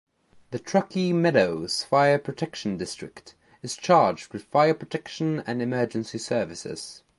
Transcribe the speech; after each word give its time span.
The 0.49 0.57
Truckee 0.57 1.13
Meadows 1.13 1.83
Fire 1.83 2.17
Protection 2.17 2.75
District 2.75 3.35
is 3.61 3.77
charged 3.77 4.33
with 4.33 4.45
fire 4.45 4.73
protection 4.73 5.41
and 5.45 5.61
emergency 5.61 6.17
services. 6.17 7.03